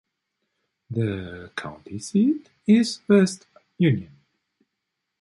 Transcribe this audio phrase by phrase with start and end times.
[0.89, 3.45] The county seat is West
[3.77, 4.09] Union.